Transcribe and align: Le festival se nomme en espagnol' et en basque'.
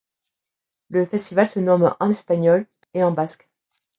Le 0.89 1.05
festival 1.05 1.45
se 1.45 1.59
nomme 1.59 1.95
en 1.99 2.09
espagnol' 2.09 2.65
et 2.95 3.03
en 3.03 3.11
basque'. 3.11 3.47